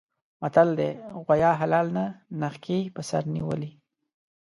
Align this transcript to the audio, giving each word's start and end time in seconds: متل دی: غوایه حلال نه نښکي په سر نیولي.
متل 0.41 0.69
دی: 0.79 0.91
غوایه 1.25 1.51
حلال 1.59 1.87
نه 1.97 2.05
نښکي 2.39 2.79
په 2.95 3.01
سر 3.09 3.23
نیولي. 3.35 3.71